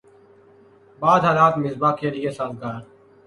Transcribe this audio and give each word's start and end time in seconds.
بعد 1.01 1.21
حالات 1.25 1.57
مصباح 1.57 1.95
کے 1.99 2.09
لیے 2.09 2.31
سازگار 2.31 2.81